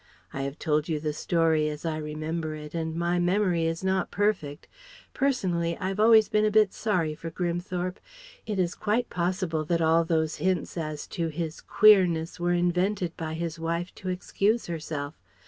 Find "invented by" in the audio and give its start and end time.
12.51-13.35